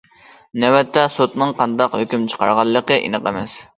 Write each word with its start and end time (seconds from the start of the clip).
نۆۋەتتە 0.61 1.03
سوتنىڭ 1.15 1.53
قانداق 1.59 1.99
ھۆكۈم 1.99 2.25
چىقارغانلىقى 2.33 2.99
ئېنىق 3.03 3.29
ئەمەس. 3.33 3.59